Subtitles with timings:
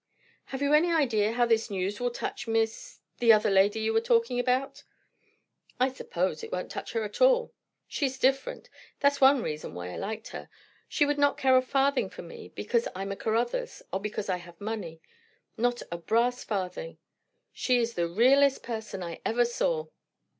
[0.45, 4.01] "Have you any idea how this news will touch Miss the other lady you were
[4.01, 4.81] talking about?"
[5.79, 7.53] "I suppose it won't touch her at all.
[7.87, 8.67] She's different;
[8.99, 10.49] that's one reason why I liked her.
[10.87, 14.37] She would not care a farthing for me because I'm a Caruthers, or because I
[14.37, 15.03] have money;
[15.55, 16.97] not a brass farthing!
[17.53, 19.85] She is the _real_est person I ever saw.